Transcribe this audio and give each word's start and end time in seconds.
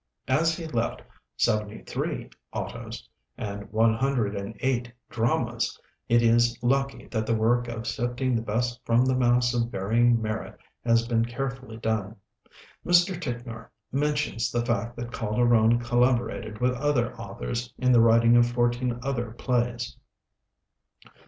As 0.27 0.55
he 0.57 0.65
left 0.65 1.03
seventy 1.37 1.83
three 1.83 2.31
autos 2.51 3.07
and 3.37 3.71
one 3.71 3.93
hundred 3.93 4.35
and 4.35 4.57
eight 4.61 4.91
dramas, 5.11 5.79
it 6.09 6.23
is 6.23 6.57
lucky 6.63 7.05
that 7.09 7.27
the 7.27 7.35
work 7.35 7.67
of 7.67 7.85
sifting 7.85 8.35
the 8.35 8.41
best 8.41 8.83
from 8.83 9.05
the 9.05 9.13
mass 9.13 9.53
of 9.53 9.69
varying 9.69 10.19
merit 10.19 10.57
has 10.83 11.07
been 11.07 11.23
carefully 11.23 11.77
done. 11.77 12.15
Mr. 12.83 13.21
Ticknor 13.21 13.69
mentions 13.91 14.51
the 14.51 14.65
fact 14.65 14.95
that 14.95 15.11
Calderon 15.11 15.77
collaborated 15.77 16.57
with 16.59 16.73
other 16.77 17.15
authors 17.17 17.71
in 17.77 17.91
the 17.91 18.01
writing 18.01 18.35
of 18.35 18.47
fourteen 18.51 18.97
other 19.03 19.29
plays. 19.33 19.95